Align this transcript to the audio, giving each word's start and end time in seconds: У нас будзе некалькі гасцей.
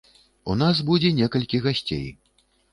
У 0.53 0.55
нас 0.61 0.81
будзе 0.87 1.13
некалькі 1.19 1.63
гасцей. 1.69 2.05